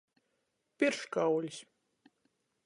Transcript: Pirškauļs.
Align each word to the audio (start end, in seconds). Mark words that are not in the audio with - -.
Pirškauļs. 0.83 1.61